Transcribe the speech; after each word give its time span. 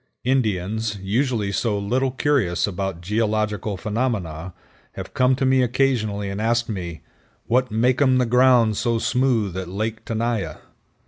Indians, 0.23 0.97
usually 0.99 1.51
so 1.51 1.77
little 1.77 2.09
curious 2.09 2.65
about 2.65 3.01
geological 3.01 3.77
phenomena, 3.77 4.51
have 4.93 5.13
come 5.13 5.35
to 5.35 5.45
me 5.45 5.61
occasionally 5.61 6.27
and 6.31 6.41
asked 6.41 6.69
me, 6.69 7.01
"What 7.45 7.69
makeum 7.69 8.17
the 8.17 8.25
ground 8.25 8.77
so 8.77 8.97
smooth 8.97 9.55
at 9.55 9.67
Lake 9.69 10.03
Tenaya?" 10.03 10.57